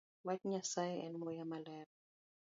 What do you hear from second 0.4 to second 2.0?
Nyasaye en muya maler